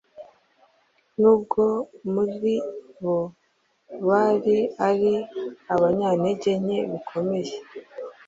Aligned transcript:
nubwo 1.19 1.63
muri 2.13 2.55
bo 3.01 3.19
bari 4.07 4.59
ari 4.89 5.11
abanyantege 5.73 6.51
nke 6.63 6.79
bikomeye, 6.89 7.55